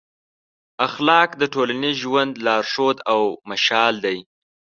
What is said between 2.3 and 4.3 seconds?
لارښود او مشال دی.